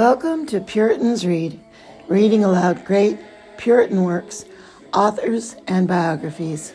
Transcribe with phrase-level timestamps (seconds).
[0.00, 1.60] Welcome to Puritans Read,
[2.08, 3.18] reading aloud great
[3.58, 4.46] Puritan works,
[4.94, 6.72] authors, and biographies.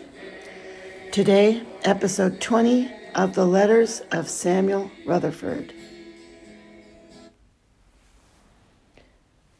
[1.12, 5.73] Today, episode 20 of the Letters of Samuel Rutherford.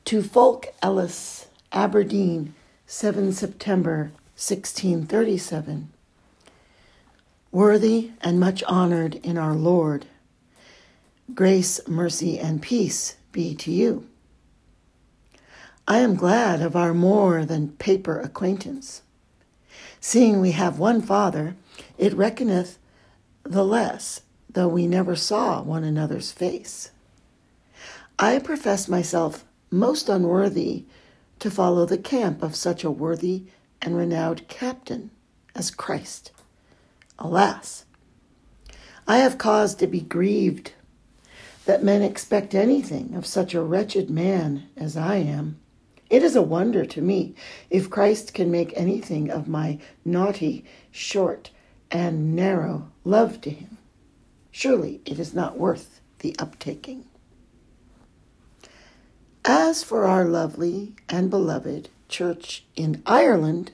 [0.06, 2.54] To Fulk Ellis, Aberdeen,
[2.86, 5.92] 7 September 1637.
[7.52, 10.06] Worthy and much honored in our Lord,
[11.34, 14.08] grace, mercy, and peace be to you.
[15.86, 19.02] I am glad of our more than paper acquaintance.
[20.00, 21.58] Seeing we have one Father,
[21.98, 22.80] it reckoneth
[23.44, 26.92] the less, though we never saw one another's face.
[28.18, 30.86] I profess myself most unworthy
[31.40, 33.44] to follow the camp of such a worthy
[33.82, 35.12] and renowned captain
[35.54, 36.32] as Christ.
[37.20, 37.84] Alas,
[39.06, 40.72] I have cause to be grieved
[41.66, 45.60] that men expect anything of such a wretched man as I am.
[46.10, 47.34] It is a wonder to me
[47.70, 51.50] if Christ can make anything of my naughty, short,
[51.90, 53.78] and narrow love to him.
[54.52, 57.04] Surely it is not worth the uptaking.
[59.44, 63.72] As for our lovely and beloved church in Ireland,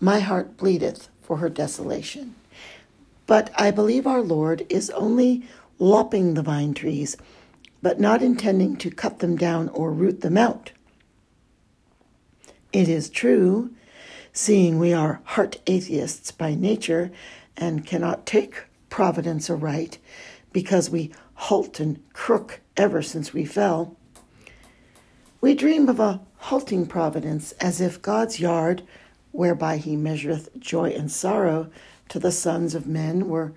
[0.00, 2.34] my heart bleedeth for her desolation.
[3.26, 5.46] But I believe our Lord is only
[5.78, 7.16] lopping the vine trees,
[7.82, 10.72] but not intending to cut them down or root them out.
[12.72, 13.70] It is true,
[14.32, 17.10] seeing we are heart atheists by nature
[17.56, 19.98] and cannot take providence aright
[20.52, 23.96] because we halt and crook ever since we fell.
[25.40, 28.82] We dream of a halting providence as if God's yard,
[29.32, 31.70] whereby he measureth joy and sorrow
[32.08, 33.52] to the sons of men, were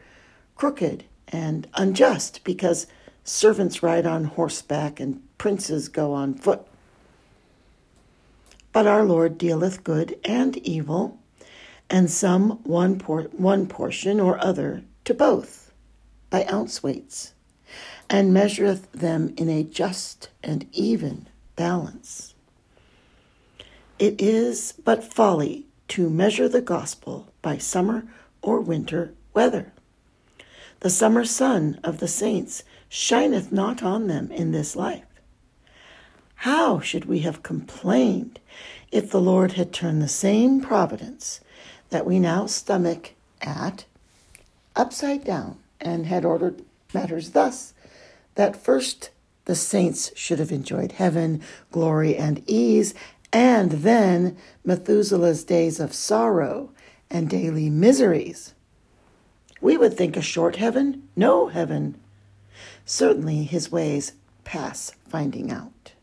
[0.55, 2.87] crooked and unjust because
[3.23, 6.61] servants ride on horseback and princes go on foot.
[8.71, 11.19] But our Lord dealeth good and evil,
[11.89, 15.71] and some one, por- one portion or other to both
[16.29, 17.33] by ounce weights,
[18.09, 22.35] and measureth them in a just and even balance.
[23.97, 28.07] It is but folly to measure the gospel by summer
[28.41, 29.73] or winter weather.
[30.81, 35.03] The summer sun of the saints shineth not on them in this life.
[36.35, 38.39] How should we have complained
[38.91, 41.41] if the Lord had turned the same providence
[41.89, 43.85] that we now stomach at
[44.75, 46.63] upside down and had ordered
[46.93, 47.73] matters thus
[48.35, 49.09] that first
[49.45, 51.41] the saints should have enjoyed heaven,
[51.71, 52.93] glory, and ease,
[53.33, 56.71] and then Methuselah's days of sorrow
[57.09, 58.53] and daily miseries?
[59.61, 61.99] We would think a short heaven, no heaven.
[62.85, 65.93] Certainly his ways pass finding out.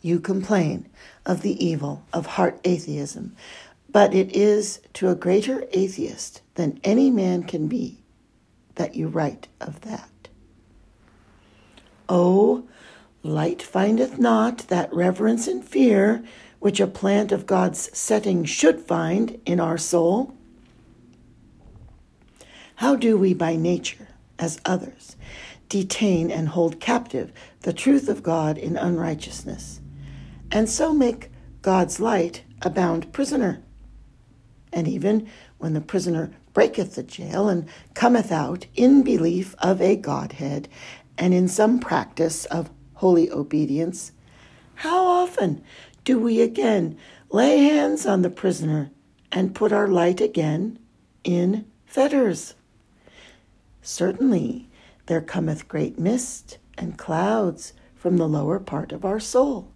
[0.00, 0.88] You complain
[1.26, 3.36] of the evil of heart atheism,
[3.90, 8.02] but it is to a greater atheist than any man can be
[8.76, 10.28] that you write of that.
[12.08, 12.64] Oh,
[13.22, 16.24] light findeth not that reverence and fear
[16.58, 20.34] which a plant of God's setting should find in our soul.
[22.78, 24.06] How do we by nature,
[24.38, 25.16] as others,
[25.68, 29.80] detain and hold captive the truth of God in unrighteousness,
[30.52, 33.64] and so make God's light a bound prisoner?
[34.72, 35.28] And even
[35.58, 40.68] when the prisoner breaketh the jail and cometh out in belief of a Godhead
[41.18, 44.12] and in some practice of holy obedience,
[44.76, 45.64] how often
[46.04, 46.96] do we again
[47.32, 48.92] lay hands on the prisoner
[49.32, 50.78] and put our light again
[51.24, 52.54] in fetters?
[53.82, 54.68] Certainly,
[55.06, 59.72] there cometh great mist and clouds from the lower part of our soul,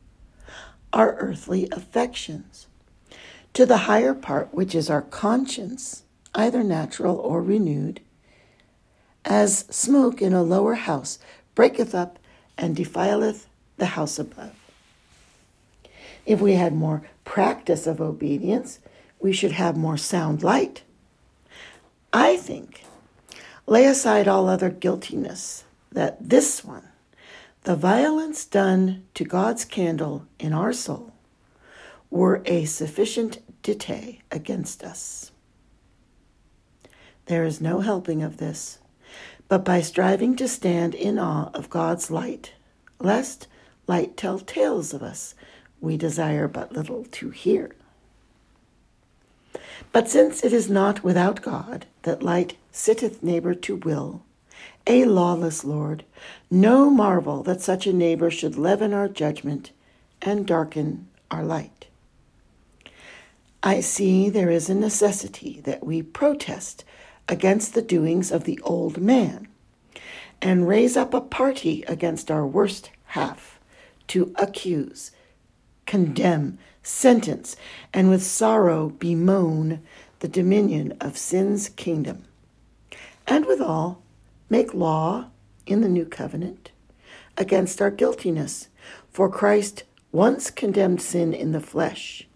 [0.93, 2.67] our earthly affections,
[3.55, 6.05] to the higher part, which is our conscience,
[6.35, 8.01] either natural or renewed,
[9.25, 11.19] as smoke in a lower house
[11.55, 12.19] breaketh up
[12.57, 13.47] and defileth
[13.77, 14.55] the house above.
[16.25, 18.79] If we had more practice of obedience,
[19.19, 20.83] we should have more sound light.
[22.13, 22.85] I think
[23.73, 26.89] Lay aside all other guiltiness, that this one,
[27.63, 31.15] the violence done to God's candle in our soul,
[32.11, 35.33] were a sufficient dite against us.
[37.25, 38.79] There is no helping of this,
[39.49, 42.53] but by striving to stand in awe of God's light,
[43.01, 43.49] lest
[43.87, 45.35] light tell tales of us
[45.81, 47.75] we desire but little to hear.
[49.93, 54.23] But since it is not without God that light sitteth neighbor to will,
[54.87, 56.05] a lawless Lord.
[56.51, 59.71] No marvel that such a neighbor should leaven our judgment
[60.21, 61.87] and darken our light.
[63.63, 66.85] I see there is a necessity that we protest
[67.29, 69.47] against the doings of the old man
[70.41, 73.61] and raise up a party against our worst half
[74.09, 75.13] to accuse,
[75.87, 77.57] condemn, sentence,
[77.93, 79.83] and with sorrow bemoan
[80.21, 82.25] the dominion of sin's kingdom.
[83.27, 84.03] And withal,
[84.49, 85.27] make law
[85.67, 86.71] in the new covenant
[87.37, 88.69] against our guiltiness,
[89.11, 92.27] for Christ once condemned sin in the flesh,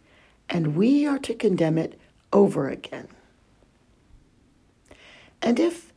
[0.49, 1.99] and we are to condemn it
[2.33, 3.09] over again.
[5.43, 5.93] And if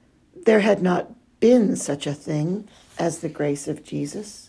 [0.45, 2.67] there had not been such a thing
[2.97, 4.48] as the grace of Jesus,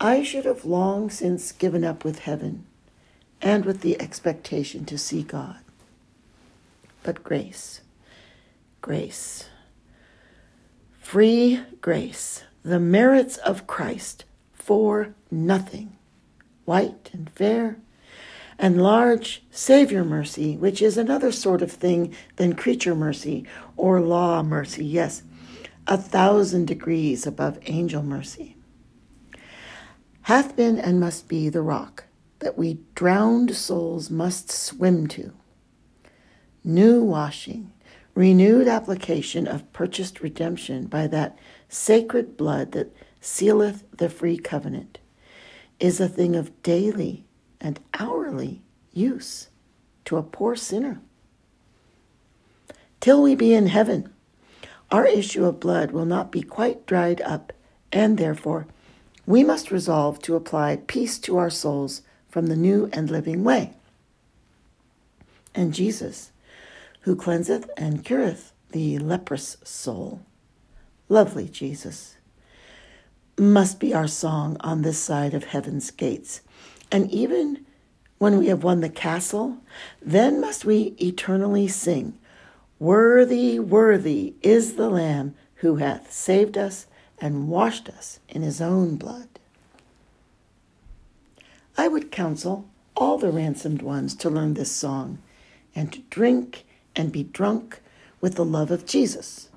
[0.00, 2.66] I should have long since given up with heaven
[3.42, 5.58] and with the expectation to see God.
[7.02, 7.80] But grace,
[8.80, 9.48] grace,
[11.00, 15.96] free grace, the merits of Christ for nothing,
[16.64, 17.78] white and fair,
[18.56, 23.44] and large Savior mercy, which is another sort of thing than creature mercy
[23.76, 25.22] or law mercy, yes,
[25.86, 28.56] a thousand degrees above angel mercy,
[30.28, 32.04] hath been and must be the rock
[32.40, 35.32] that we drowned souls must swim to.
[36.62, 37.72] New washing,
[38.14, 41.34] renewed application of purchased redemption by that
[41.70, 44.98] sacred blood that sealeth the free covenant,
[45.80, 47.24] is a thing of daily
[47.58, 48.60] and hourly
[48.92, 49.48] use
[50.04, 51.00] to a poor sinner.
[53.00, 54.12] Till we be in heaven,
[54.90, 57.50] our issue of blood will not be quite dried up,
[57.90, 58.66] and therefore
[59.28, 63.74] we must resolve to apply peace to our souls from the new and living way.
[65.54, 66.32] And Jesus,
[67.02, 70.22] who cleanseth and cureth the leprous soul,
[71.10, 72.16] lovely Jesus,
[73.38, 76.40] must be our song on this side of heaven's gates.
[76.90, 77.66] And even
[78.16, 79.58] when we have won the castle,
[80.00, 82.18] then must we eternally sing,
[82.78, 86.86] Worthy, worthy is the Lamb who hath saved us
[87.20, 89.28] and washed us in his own blood.
[91.76, 92.66] I would counsel
[92.96, 95.18] all the ransomed ones to learn this song
[95.74, 96.66] and to drink
[96.96, 97.80] and be drunk
[98.20, 99.48] with the love of Jesus.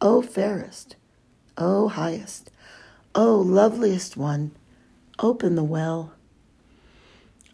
[0.00, 0.96] O fairest,
[1.58, 2.50] O highest,
[3.14, 4.52] O loveliest one,
[5.18, 6.12] open the well.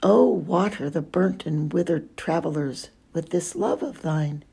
[0.02, 4.44] O water the burnt and withered travelers with this love of thine.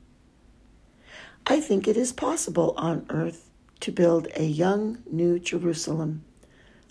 [1.48, 3.49] I think it is possible on earth
[3.82, 6.24] to build a young new Jerusalem,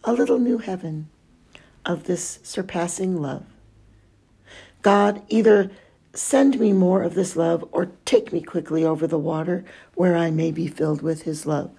[0.05, 1.08] a little new heaven
[1.85, 3.44] of this surpassing love.
[4.82, 5.70] God, either
[6.14, 9.64] send me more of this love or take me quickly over the water
[9.94, 11.70] where I may be filled with his love.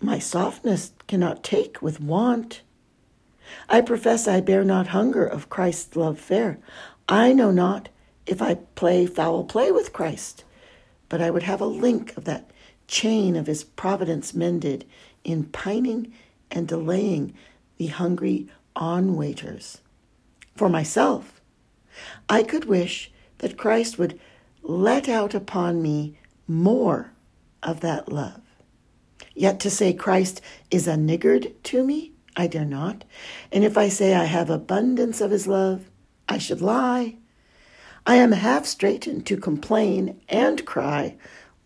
[0.00, 2.62] My softness cannot take with want.
[3.68, 6.58] I profess I bear not hunger of Christ's love fair.
[7.08, 7.88] I know not
[8.26, 10.44] if I play foul play with Christ
[11.08, 12.50] but I would have a link of that
[12.88, 14.84] chain of his providence mended
[15.22, 16.12] in pining
[16.50, 17.34] and delaying
[17.76, 19.80] the hungry on waiters.
[20.56, 21.40] For myself,
[22.28, 24.18] I could wish that Christ would
[24.62, 27.12] let out upon me more
[27.62, 28.40] of that love.
[29.34, 33.04] Yet to say Christ is a niggard to me, I dare not.
[33.52, 35.90] And if I say I have abundance of his love,
[36.28, 37.16] I should lie.
[38.06, 41.16] I am half straightened to complain and cry,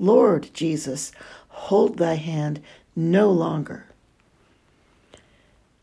[0.02, 1.12] Lord Jesus,
[1.48, 2.60] hold thy hand
[2.96, 3.86] no longer.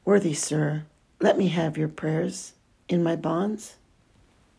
[0.03, 0.83] Worthy sir,
[1.21, 2.51] let me have your prayers
[2.89, 3.77] in my bonds.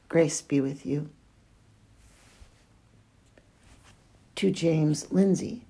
[0.08, 1.10] Grace be with you.
[4.36, 5.66] To James Lindsay,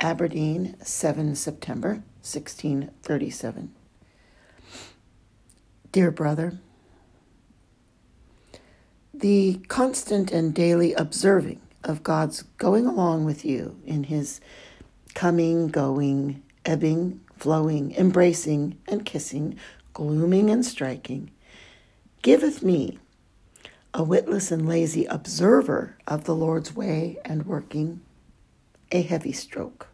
[0.00, 3.74] Aberdeen, 7 September 1637.
[5.92, 6.58] Dear brother,
[9.12, 14.40] the constant and daily observing of God's going along with you in his
[15.14, 19.58] coming, going, ebbing, flowing, embracing and kissing,
[19.92, 21.30] glooming and striking,
[22.22, 22.98] giveth me,
[23.94, 28.00] a witless and lazy observer of the Lord's way and working,
[28.90, 29.88] a heavy stroke.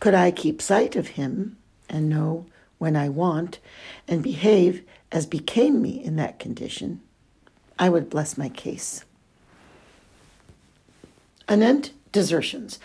[0.00, 2.46] Could I keep sight of him and know
[2.78, 3.58] when I want
[4.06, 7.02] and behave as became me in that condition?
[7.78, 9.04] I would bless my case.
[11.48, 12.78] Anent desertions.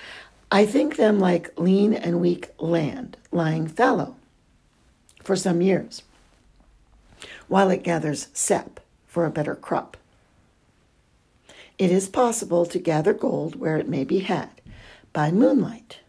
[0.52, 4.16] I think them like lean and weak land lying fallow
[5.24, 6.04] for some years,
[7.48, 9.98] while it gathers sap for a better crop.
[11.78, 14.50] It is possible to gather gold where it may be had,
[15.12, 16.00] by moonlight.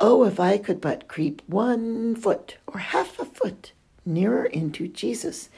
[0.00, 3.72] Oh, if I could but creep one foot or half a foot
[4.04, 5.48] nearer into Jesus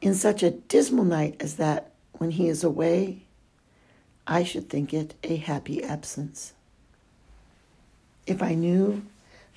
[0.00, 3.24] in such a dismal night as that when he is away,
[4.30, 6.54] I should think it a happy absence.
[8.26, 9.02] If I knew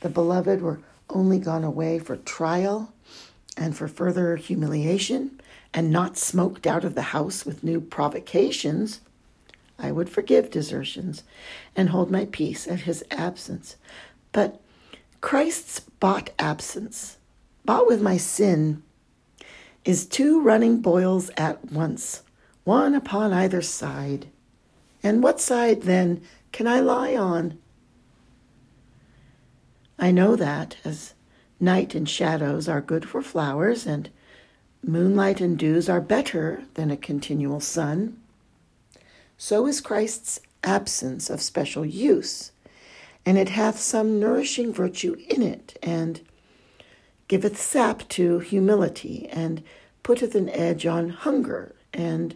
[0.02, 2.92] the beloved were only gone away for trial
[3.56, 5.40] and for further humiliation,
[5.74, 9.02] and not smoked out of the house with new provocations,
[9.78, 11.24] I would forgive desertions
[11.76, 13.76] and hold my peace at his absence.
[14.32, 14.60] But
[15.22, 17.18] Christ's bought absence,
[17.66, 18.84] bought with my sin,
[19.86, 22.24] is two running boils at once,
[22.64, 24.28] one upon either side.
[25.04, 26.22] And what side, then,
[26.54, 27.60] can I lie on?
[30.00, 31.14] I know that, as
[31.60, 34.10] night and shadows are good for flowers, and
[34.82, 38.18] moonlight and dews are better than a continual sun,
[39.38, 42.52] so is Christ's absence of special use,
[43.26, 46.22] and it hath some nourishing virtue in it, and
[47.28, 49.64] giveth sap to humility, and
[50.02, 52.36] putteth an edge on hunger, and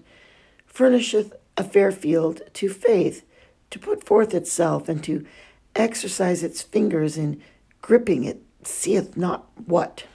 [0.66, 3.24] furnisheth a fair field to faith
[3.70, 5.26] to put forth itself, and to
[5.76, 7.42] exercise its fingers in
[7.82, 10.06] gripping it seeth not what.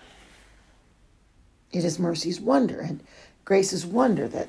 [1.71, 3.03] It is mercy's wonder and
[3.45, 4.49] grace's wonder that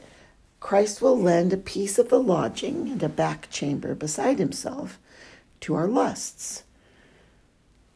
[0.59, 4.99] Christ will lend a piece of the lodging and a back chamber beside himself
[5.61, 6.63] to our lusts,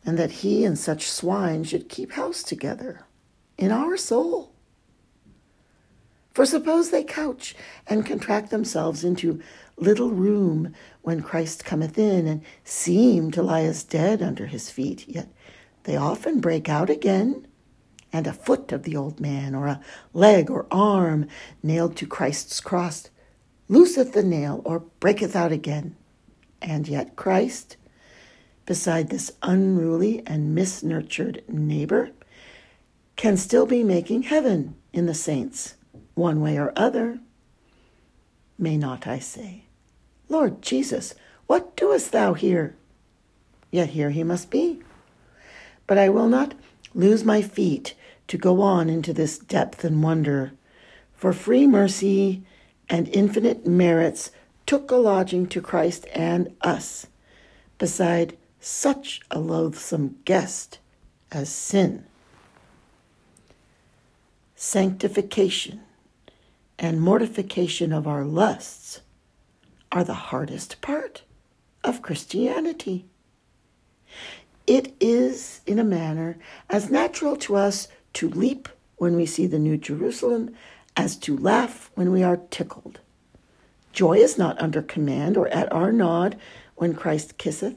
[0.06, 3.06] and that he and such swine should keep house together
[3.58, 4.52] in our soul.
[6.38, 7.56] For suppose they couch
[7.88, 9.42] and contract themselves into
[9.76, 15.08] little room when Christ cometh in, and seem to lie as dead under his feet,
[15.08, 15.30] yet
[15.86, 17.48] they often break out again,
[18.14, 19.82] and a foot of the old man, or a
[20.14, 21.26] leg or arm
[21.64, 23.10] nailed to Christ's cross,
[23.68, 25.96] looseth the nail or breaketh out again.
[26.62, 27.78] And yet Christ,
[28.68, 32.12] beside this unruly and misnurtured neighbor,
[33.16, 35.74] can still be making heaven in the saints
[36.18, 37.20] one way or other.
[38.58, 39.66] May not I say,
[40.30, 41.14] Lord Jesus,
[41.46, 42.76] what doest thou here?
[43.72, 44.82] Yet here he must be.
[45.86, 46.56] But I will not
[46.94, 47.94] lose my feet
[48.28, 50.52] to go on into this depth and wonder,
[51.14, 52.44] for free mercy
[52.90, 54.32] and infinite merits
[54.66, 57.08] took a lodging to Christ and us,
[57.78, 60.80] beside such a loathsome guest
[61.32, 62.06] as sin.
[64.56, 65.82] Sanctification
[66.80, 69.02] and mortification of our lusts
[69.92, 71.24] are the hardest part
[71.84, 73.06] of Christianity.
[74.66, 76.38] It is, in a manner,
[76.70, 80.54] as natural to us to leap when we see the New Jerusalem
[80.96, 83.00] as to laugh when we are tickled.
[83.94, 86.38] Joy is not under command or at our nod
[86.76, 87.76] when Christ kisseth,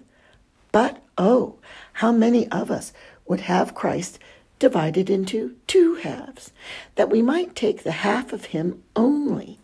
[0.72, 1.58] but oh,
[1.94, 2.92] how many of us
[3.26, 4.18] would have Christ
[4.60, 6.52] divided into two halves,
[6.94, 9.58] that we might take the half of him only.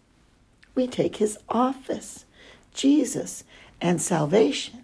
[0.75, 2.25] We take his office,
[2.75, 3.45] Jesus,
[3.81, 4.83] and salvation.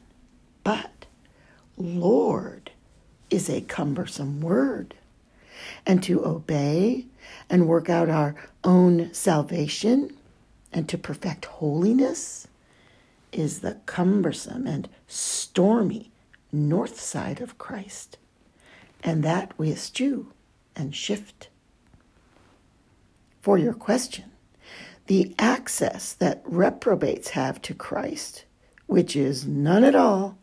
[0.63, 1.07] But
[1.77, 2.71] Lord
[3.31, 4.95] is a cumbersome word.
[5.87, 7.07] And to obey
[7.49, 10.15] and work out our own salvation
[10.73, 12.47] and to perfect holiness
[13.33, 16.11] is the cumbersome and stormy
[16.53, 18.19] north side of Christ
[19.03, 20.33] and that we eschew
[20.77, 21.49] and shift.
[23.41, 24.31] For your question,
[25.07, 28.45] the access that reprobates have to Christ,
[28.87, 30.39] which is none at all,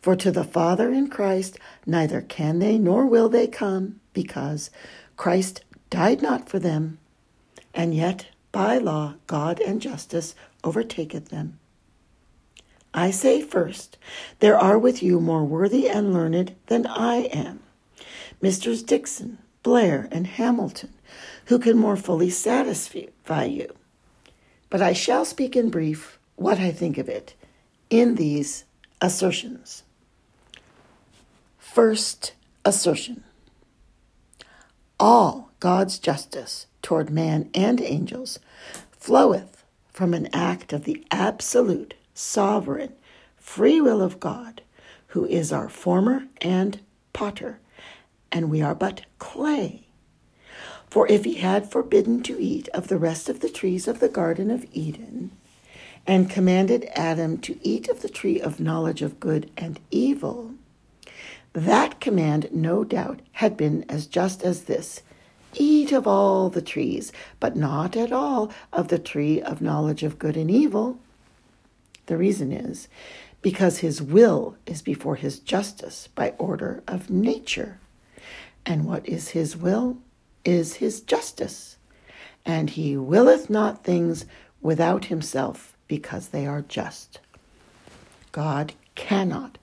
[0.00, 4.70] for to the Father in Christ neither can they nor will they come, because
[5.16, 6.98] Christ died not for them,
[7.74, 11.58] and yet by law God and justice overtaketh them.
[12.94, 13.98] I say first,
[14.38, 17.60] there are with you more worthy and learned than I am.
[18.40, 20.92] Misters Dickson, Blair, and Hamilton,
[21.46, 23.74] who can more fully satisfy you.
[24.68, 27.34] But I shall speak in brief what I think of it
[27.88, 28.64] in these
[29.00, 29.82] assertions.
[31.58, 33.24] First assertion
[34.98, 38.38] All God's justice toward man and angels
[38.92, 42.92] floweth from an act of the absolute, sovereign,
[43.36, 44.62] free will of God,
[45.08, 46.80] who is our former and
[47.12, 47.58] potter
[48.32, 49.86] and we are but clay.
[50.88, 54.08] For if he had forbidden to eat of the rest of the trees of the
[54.08, 55.32] Garden of Eden,
[56.06, 60.54] and commanded Adam to eat of the tree of knowledge of good and evil,
[61.52, 65.02] that command no doubt had been as just as this
[65.58, 70.18] Eat of all the trees, but not at all of the tree of knowledge of
[70.18, 70.98] good and evil.
[72.06, 72.88] The reason is
[73.40, 77.78] because his will is before his justice by order of nature.
[78.66, 79.98] And what is his will?
[80.44, 81.78] Is his justice.
[82.44, 84.26] And he willeth not things
[84.60, 87.20] without himself because they are just.
[88.32, 89.58] God cannot,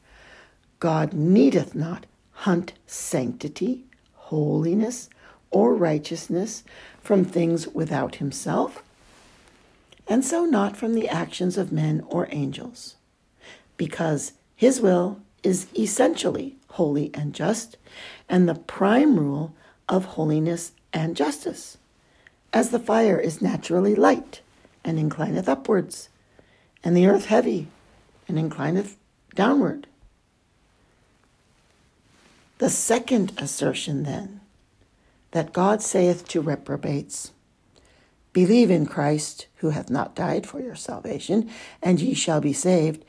[0.79, 3.83] God needeth not hunt sanctity,
[4.13, 5.09] holiness,
[5.51, 6.63] or righteousness
[7.01, 8.83] from things without himself,
[10.07, 12.95] and so not from the actions of men or angels,
[13.77, 17.77] because his will is essentially holy and just,
[18.27, 19.53] and the prime rule
[19.87, 21.77] of holiness and justice,
[22.51, 24.41] as the fire is naturally light
[24.83, 26.09] and inclineth upwards,
[26.83, 27.67] and the earth heavy
[28.27, 28.95] and inclineth
[29.35, 29.87] downward.
[32.57, 34.41] The second assertion, then,
[35.31, 37.31] that God saith to reprobates,
[38.31, 41.51] Believe in Christ, who hath not died for your salvation,
[41.83, 43.05] and ye shall be saved,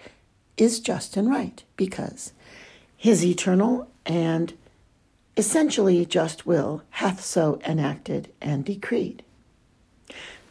[0.58, 2.32] is just and right, because
[3.04, 4.54] his eternal and
[5.36, 9.22] essentially just will hath so enacted and decreed.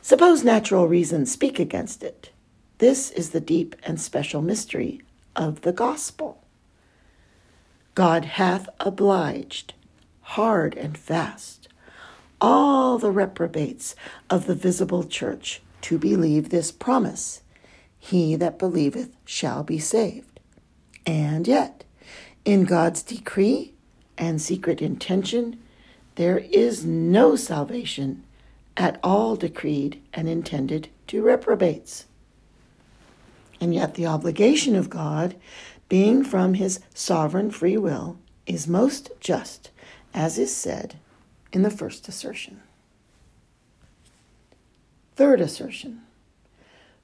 [0.03, 2.29] Suppose natural reason speak against it.
[2.77, 5.01] This is the deep and special mystery
[5.35, 6.43] of the gospel.
[7.95, 9.73] God hath obliged,
[10.21, 11.67] hard and fast,
[12.39, 13.95] all the reprobates
[14.29, 17.41] of the visible church to believe this promise
[17.97, 20.39] He that believeth shall be saved.
[21.03, 21.82] And yet,
[22.45, 23.73] in God's decree
[24.17, 25.59] and secret intention,
[26.15, 28.23] there is no salvation
[28.75, 32.05] at all decreed and intended to reprobates.
[33.61, 35.35] And yet, the obligation of God
[35.93, 39.69] being from his sovereign free will, is most just,
[40.11, 40.95] as is said
[41.51, 42.59] in the first assertion.
[45.15, 46.01] Third assertion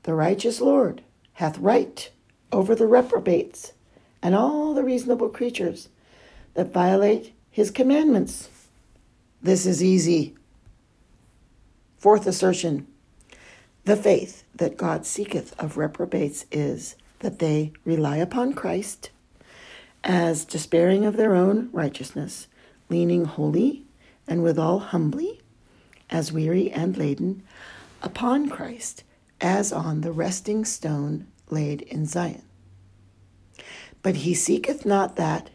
[0.03, 2.09] The righteous Lord hath right
[2.51, 3.73] over the reprobates
[4.21, 5.89] and all the reasonable creatures
[6.53, 8.49] that violate his commandments.
[9.41, 10.35] This is easy.
[11.97, 12.87] Fourth assertion
[13.85, 19.09] The faith that God seeketh of reprobates is that they rely upon Christ
[20.03, 22.47] as despairing of their own righteousness,
[22.89, 23.83] leaning wholly
[24.27, 25.41] and withal humbly,
[26.09, 27.43] as weary and laden,
[28.01, 29.03] upon Christ
[29.41, 32.43] as on the resting stone laid in Zion.
[34.01, 35.49] But he seeketh not that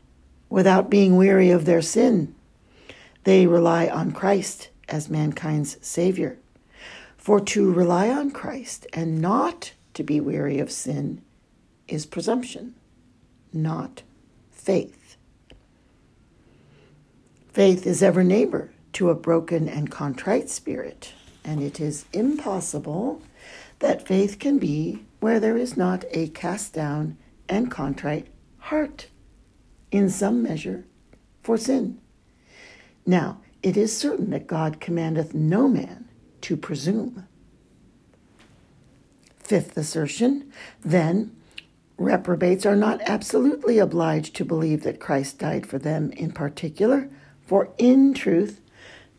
[0.50, 2.34] without being weary of their sin.
[3.24, 6.38] They rely on Christ as mankind's Savior.
[7.16, 11.22] For to rely on Christ and not to be weary of sin
[11.88, 12.74] is presumption,
[13.52, 14.02] not
[14.50, 15.16] faith.
[17.52, 21.12] Faith is ever neighbor to a broken and contrite spirit,
[21.44, 23.22] and it is impossible
[23.78, 27.16] that faith can be where there is not a cast down
[27.48, 28.26] and contrite
[28.64, 29.08] heart,
[29.90, 30.84] in some measure,
[31.42, 31.98] for sin.
[33.06, 36.08] Now, it is certain that God commandeth no man
[36.42, 37.26] to presume.
[39.38, 40.50] Fifth assertion,
[40.82, 41.34] then,
[41.96, 47.08] Reprobates are not absolutely obliged to believe that Christ died for them in particular,
[47.46, 48.60] for in truth,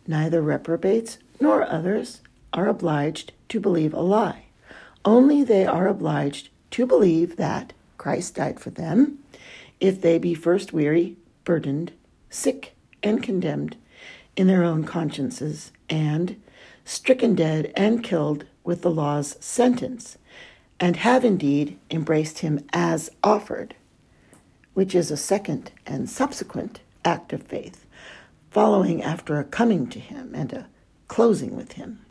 [0.06, 4.48] neither reprobates nor others are obliged to believe a lie.
[5.06, 9.20] Only they are obliged to believe that Christ died for them
[9.86, 11.92] if they be first weary, burdened,
[12.30, 13.78] sick, and condemned
[14.36, 16.42] in their own consciences, and
[16.84, 20.18] stricken dead and killed with the law's sentence
[20.80, 23.76] and have indeed embraced him as offered,
[24.74, 27.86] which is a second and subsequent act of faith,
[28.50, 30.68] following after a coming to him and a
[31.08, 32.04] closing with him.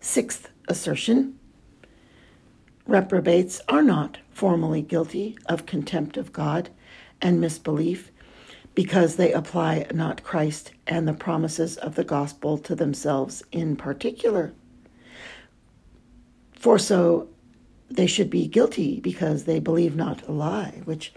[0.00, 1.38] Sixth assertion
[2.86, 6.70] reprobates are not formally guilty of contempt of God
[7.20, 8.10] and misbelief
[8.74, 14.52] because they apply not Christ and the promises of the gospel to themselves in particular.
[16.52, 17.28] For so
[17.90, 21.12] they should be guilty because they believe not a lie, which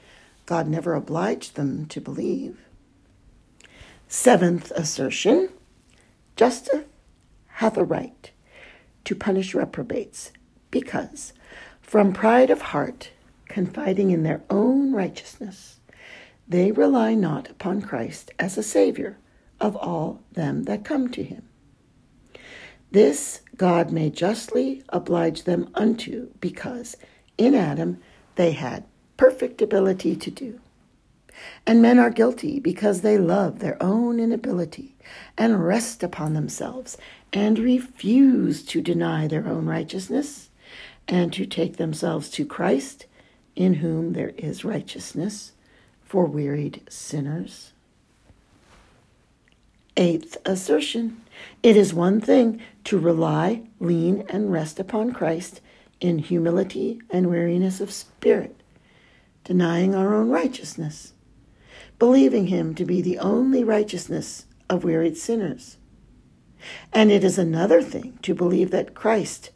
[0.45, 2.59] God never obliged them to believe.
[4.07, 5.49] Seventh assertion
[6.35, 6.85] justice
[7.47, 8.31] hath a right
[9.03, 10.31] to punish reprobates
[10.71, 11.33] because,
[11.89, 13.09] from pride of heart,
[13.47, 15.79] confiding in their own righteousness,
[16.47, 19.17] they rely not upon Christ as a Savior
[19.59, 21.49] of all them that come to him.
[22.91, 26.95] This God may justly oblige them unto, because
[27.39, 27.97] in Adam
[28.35, 28.83] they had
[29.17, 30.59] perfect ability to do.
[31.65, 34.95] And men are guilty because they love their own inability
[35.39, 36.99] and rest upon themselves
[37.33, 40.48] and refuse to deny their own righteousness
[41.09, 43.07] and to take themselves to Christ,
[43.55, 45.53] in whom there is righteousness
[46.03, 47.73] for wearied sinners.
[49.97, 51.21] Eighth assertion
[51.63, 55.61] it is one thing to rely, lean, and rest upon Christ
[55.99, 58.61] in humility and weariness of spirit,
[59.43, 61.13] denying our own righteousness,
[61.97, 65.77] believing Him to be the only righteousness of wearied sinners.
[66.93, 69.49] And it is another thing to believe that Christ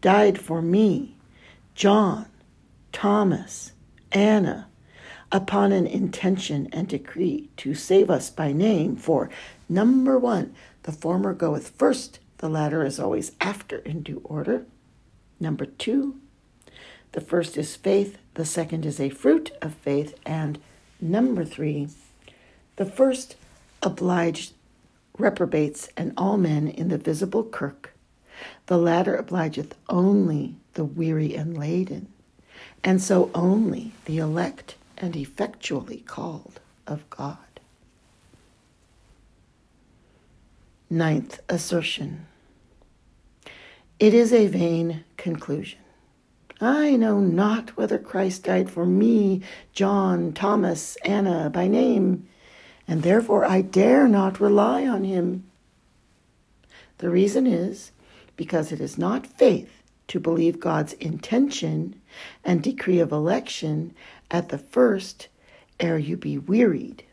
[0.00, 1.16] died for me,
[1.74, 2.26] John,
[2.92, 3.72] Thomas,
[4.12, 4.68] Anna,
[5.32, 8.96] upon an intention and decree to save us by name.
[8.96, 9.30] For
[9.68, 14.64] number one, the former goeth first, the latter is always after in due order.
[15.38, 16.16] Number two,
[17.12, 20.14] the first is faith, the second is a fruit of faith.
[20.24, 20.58] And
[21.00, 21.88] number three,
[22.76, 23.36] the first
[23.82, 24.52] obliged
[25.18, 27.94] reprobates and all men in the visible kirk.
[28.70, 32.06] The latter obligeth only the weary and laden,
[32.84, 37.58] and so only the elect and effectually called of God.
[40.88, 42.26] Ninth assertion
[43.98, 45.80] It is a vain conclusion.
[46.60, 52.28] I know not whether Christ died for me, John, Thomas, Anna, by name,
[52.86, 55.42] and therefore I dare not rely on him.
[56.98, 57.90] The reason is
[58.40, 62.00] because it is not faith to believe God's intention
[62.42, 63.94] and decree of election
[64.30, 65.28] at the first
[65.78, 67.04] ere you be wearied.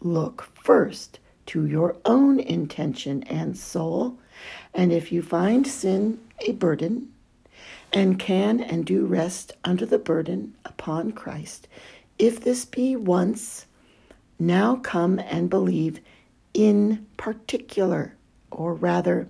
[0.00, 4.18] Look first to your own intention and soul,
[4.74, 7.12] and if you find sin a burden,
[7.92, 11.68] and can and do rest under the burden upon Christ,
[12.18, 13.66] if this be once
[14.40, 16.00] now come and believe
[16.54, 18.16] in particular,
[18.50, 19.28] or rather,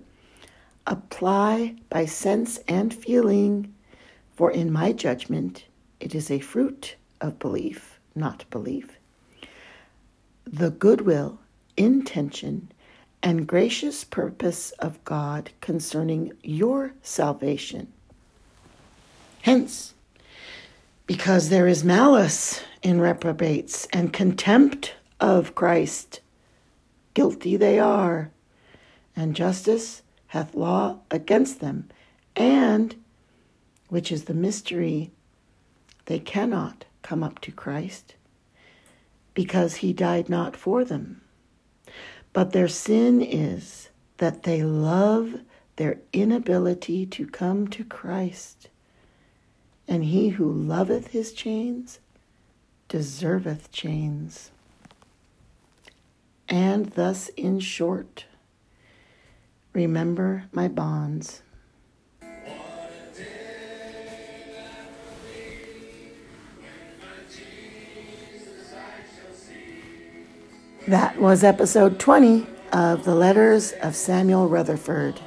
[0.87, 3.73] apply by sense and feeling,
[4.35, 5.65] for in my judgment,
[5.99, 8.97] it is a fruit of belief, not belief.
[10.45, 11.39] The goodwill,
[11.77, 12.71] intention,
[13.23, 17.91] and gracious purpose of God concerning your salvation.
[19.41, 19.93] Hence,
[21.07, 26.19] because there is malice in reprobates and contempt of Christ.
[27.13, 28.31] Guilty they are,
[29.15, 30.01] and justice
[30.35, 31.87] hath law against them,
[32.35, 32.93] and,
[33.87, 35.09] which is the mystery,
[36.07, 38.15] they cannot come up to Christ,
[39.33, 41.21] because he died not for them.
[42.33, 45.39] But their sin is that they love
[45.77, 48.67] their inability to come to Christ.
[49.87, 51.99] And he who loveth his chains
[52.89, 54.51] deserveth chains.
[56.49, 58.25] And thus, in short,
[59.75, 61.41] remember my bonds.
[70.87, 75.19] That was episode 20 of the Letters of Samuel Rutherford.